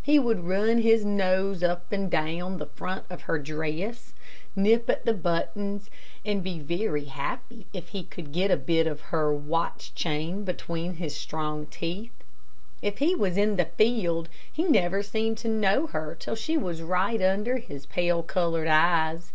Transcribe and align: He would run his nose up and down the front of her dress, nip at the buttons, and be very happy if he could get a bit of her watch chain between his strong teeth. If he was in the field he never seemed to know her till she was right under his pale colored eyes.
He 0.00 0.16
would 0.16 0.44
run 0.44 0.78
his 0.78 1.04
nose 1.04 1.60
up 1.60 1.90
and 1.90 2.08
down 2.08 2.58
the 2.58 2.66
front 2.66 3.04
of 3.10 3.22
her 3.22 3.36
dress, 3.36 4.12
nip 4.54 4.88
at 4.88 5.04
the 5.04 5.12
buttons, 5.12 5.90
and 6.24 6.40
be 6.40 6.60
very 6.60 7.06
happy 7.06 7.66
if 7.72 7.88
he 7.88 8.04
could 8.04 8.30
get 8.30 8.52
a 8.52 8.56
bit 8.56 8.86
of 8.86 9.00
her 9.00 9.34
watch 9.34 9.92
chain 9.96 10.44
between 10.44 10.98
his 10.98 11.16
strong 11.16 11.66
teeth. 11.66 12.14
If 12.80 12.98
he 12.98 13.16
was 13.16 13.36
in 13.36 13.56
the 13.56 13.64
field 13.76 14.28
he 14.52 14.62
never 14.62 15.02
seemed 15.02 15.38
to 15.38 15.48
know 15.48 15.88
her 15.88 16.16
till 16.16 16.36
she 16.36 16.56
was 16.56 16.80
right 16.80 17.20
under 17.20 17.56
his 17.56 17.84
pale 17.86 18.22
colored 18.22 18.68
eyes. 18.68 19.32